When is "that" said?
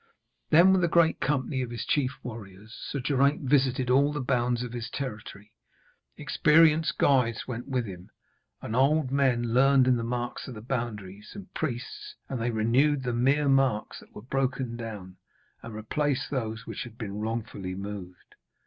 13.99-14.15